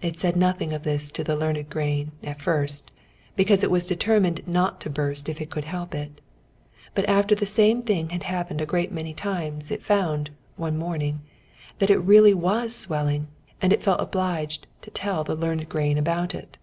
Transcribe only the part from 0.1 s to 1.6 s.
said nothing of this to the